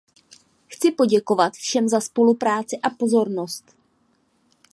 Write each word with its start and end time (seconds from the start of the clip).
Chci 0.67 0.91
poděkovat 0.91 1.53
všem 1.53 1.87
za 1.89 1.99
spolupráci 2.01 2.77
a 2.77 2.89
pozornost. 2.89 3.75